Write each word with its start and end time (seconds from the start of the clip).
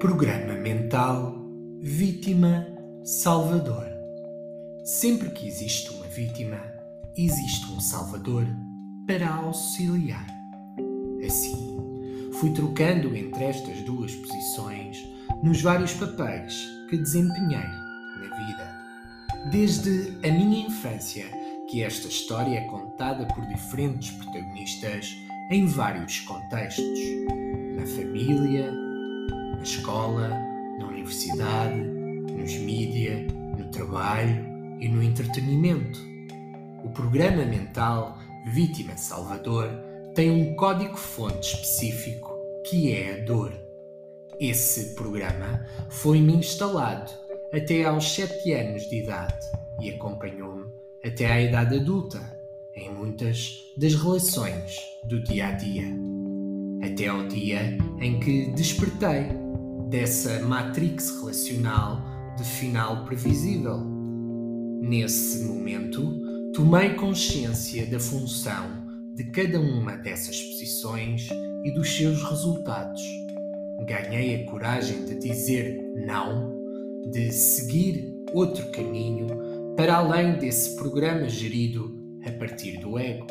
Programa 0.00 0.54
Mental 0.54 1.34
Vítima 1.78 2.66
Salvador. 3.04 3.86
Sempre 4.82 5.28
que 5.28 5.46
existe 5.46 5.92
uma 5.92 6.06
vítima, 6.06 6.56
existe 7.14 7.70
um 7.70 7.78
Salvador 7.78 8.46
para 9.06 9.28
auxiliar. 9.28 10.26
Assim, 11.22 11.76
fui 12.32 12.50
trocando 12.54 13.14
entre 13.14 13.44
estas 13.44 13.82
duas 13.82 14.14
posições 14.14 15.06
nos 15.42 15.60
vários 15.60 15.92
papéis 15.92 16.66
que 16.88 16.96
desempenhei 16.96 17.58
na 17.58 18.46
vida. 18.46 19.50
Desde 19.50 20.16
a 20.26 20.32
minha 20.32 20.66
infância, 20.66 21.26
que 21.68 21.82
esta 21.82 22.08
história 22.08 22.56
é 22.56 22.64
contada 22.64 23.26
por 23.34 23.46
diferentes 23.46 24.12
protagonistas 24.12 25.14
em 25.50 25.66
vários 25.66 26.20
contextos. 26.20 26.98
Na 27.76 27.86
família, 27.86 28.89
na 29.60 29.64
escola, 29.64 30.28
na 30.78 30.86
universidade, 30.86 31.78
nos 31.78 32.54
mídia, 32.54 33.26
no 33.58 33.70
trabalho 33.70 34.42
e 34.80 34.88
no 34.88 35.02
entretenimento. 35.02 36.00
O 36.82 36.88
programa 36.88 37.44
mental 37.44 38.18
Vítima 38.46 38.96
Salvador 38.96 39.68
tem 40.14 40.30
um 40.30 40.56
código-fonte 40.56 41.54
específico 41.54 42.34
que 42.66 42.94
é 42.94 43.20
a 43.20 43.24
dor. 43.26 43.52
Esse 44.40 44.94
programa 44.94 45.66
foi-me 45.90 46.32
instalado 46.36 47.12
até 47.52 47.84
aos 47.84 48.14
7 48.14 48.52
anos 48.54 48.88
de 48.88 49.02
idade 49.02 49.44
e 49.82 49.90
acompanhou-me 49.90 50.72
até 51.04 51.30
à 51.30 51.38
idade 51.38 51.76
adulta 51.76 52.18
em 52.74 52.88
muitas 52.88 53.58
das 53.76 53.94
relações 53.94 54.78
do 55.04 55.22
dia 55.22 55.48
a 55.48 55.52
dia. 55.52 55.84
Até 56.82 57.08
ao 57.08 57.28
dia 57.28 57.76
em 58.00 58.18
que 58.18 58.50
despertei 58.52 59.49
dessa 59.90 60.38
matrix 60.44 61.10
relacional 61.20 62.00
de 62.36 62.44
final 62.44 63.04
previsível. 63.04 63.78
Nesse 64.80 65.44
momento, 65.44 66.52
tomei 66.54 66.94
consciência 66.94 67.84
da 67.86 67.98
função 67.98 68.86
de 69.16 69.24
cada 69.24 69.60
uma 69.60 69.96
dessas 69.96 70.40
posições 70.40 71.28
e 71.64 71.74
dos 71.74 71.94
seus 71.94 72.22
resultados. 72.22 73.02
Ganhei 73.84 74.36
a 74.36 74.50
coragem 74.50 75.04
de 75.06 75.18
dizer 75.18 75.76
não, 76.06 76.54
de 77.10 77.32
seguir 77.32 78.14
outro 78.32 78.70
caminho 78.70 79.26
para 79.76 79.96
além 79.96 80.38
desse 80.38 80.76
programa 80.76 81.28
gerido 81.28 81.98
a 82.24 82.30
partir 82.38 82.78
do 82.78 82.96
ego. 82.96 83.26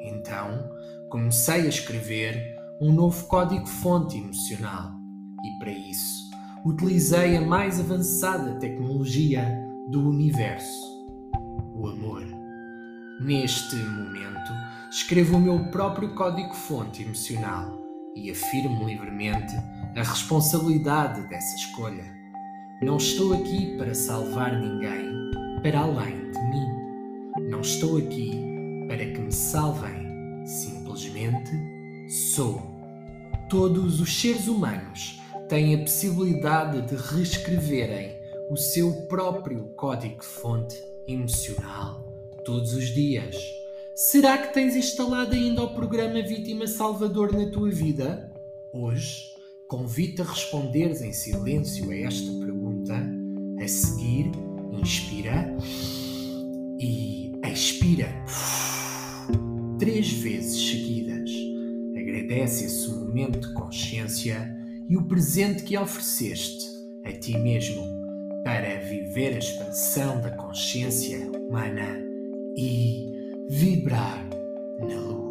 Então, 0.00 0.70
comecei 1.08 1.62
a 1.62 1.68
escrever 1.68 2.56
um 2.80 2.92
novo 2.92 3.26
código-fonte 3.26 4.18
emocional 4.18 5.03
e, 5.44 5.58
para 5.58 5.70
isso, 5.70 6.30
utilizei 6.64 7.36
a 7.36 7.40
mais 7.42 7.78
avançada 7.78 8.58
tecnologia 8.58 9.46
do 9.88 10.08
universo: 10.08 11.06
o 11.74 11.86
amor. 11.86 12.24
Neste 13.20 13.76
momento, 13.76 14.52
escrevo 14.90 15.36
o 15.36 15.40
meu 15.40 15.70
próprio 15.70 16.14
código-fonte 16.14 17.02
emocional 17.02 17.78
e 18.16 18.30
afirmo 18.30 18.88
livremente 18.88 19.54
a 19.94 20.02
responsabilidade 20.02 21.28
dessa 21.28 21.54
escolha. 21.56 22.04
Não 22.82 22.96
estou 22.96 23.34
aqui 23.34 23.76
para 23.76 23.94
salvar 23.94 24.58
ninguém 24.58 25.14
para 25.62 25.80
além 25.80 26.30
de 26.30 26.38
mim. 26.50 27.48
Não 27.50 27.60
estou 27.60 27.98
aqui 27.98 28.32
para 28.88 28.98
que 28.98 29.18
me 29.18 29.32
salvem. 29.32 30.44
Simplesmente 30.44 31.52
sou. 32.08 32.74
Todos 33.48 34.00
os 34.00 34.20
seres 34.20 34.48
humanos 34.48 35.22
têm 35.48 35.74
a 35.74 35.78
possibilidade 35.78 36.82
de 36.82 36.96
reescreverem 36.96 38.16
o 38.50 38.56
seu 38.56 38.92
próprio 39.06 39.68
código-fonte 39.76 40.82
emocional 41.06 42.04
todos 42.44 42.74
os 42.74 42.86
dias. 42.86 43.36
Será 43.94 44.38
que 44.38 44.52
tens 44.52 44.74
instalado 44.76 45.34
ainda 45.34 45.62
o 45.62 45.74
programa 45.74 46.20
Vítima 46.22 46.66
Salvador 46.66 47.32
na 47.32 47.50
tua 47.50 47.70
vida? 47.70 48.32
Hoje, 48.72 49.34
convido-te 49.68 50.22
a 50.22 50.24
responderes 50.24 51.00
em 51.00 51.12
silêncio 51.12 51.90
a 51.90 51.96
esta 51.96 52.30
pergunta. 52.32 52.94
A 53.62 53.68
seguir, 53.68 54.30
inspira 54.72 55.56
e 56.78 57.32
expira 57.44 58.08
três 59.78 60.12
vezes 60.12 60.70
seguidas. 60.70 61.30
Agradece 61.96 62.64
esse 62.64 62.88
momento 62.90 63.40
de 63.40 63.54
consciência 63.54 64.63
e 64.88 64.96
o 64.96 65.04
presente 65.06 65.62
que 65.62 65.76
ofereceste 65.76 66.64
a 67.04 67.12
ti 67.12 67.36
mesmo 67.38 67.82
para 68.44 68.80
viver 68.80 69.34
a 69.34 69.38
expansão 69.38 70.20
da 70.20 70.30
consciência 70.30 71.18
humana 71.30 71.98
e 72.56 73.06
vibrar 73.48 74.28
na 74.80 75.00
luz. 75.00 75.24